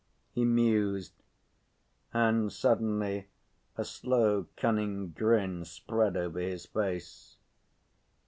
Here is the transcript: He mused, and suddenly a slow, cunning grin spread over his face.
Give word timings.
He 0.31 0.45
mused, 0.45 1.13
and 2.11 2.51
suddenly 2.51 3.27
a 3.77 3.85
slow, 3.85 4.47
cunning 4.57 5.11
grin 5.11 5.63
spread 5.63 6.17
over 6.17 6.39
his 6.39 6.65
face. 6.65 7.37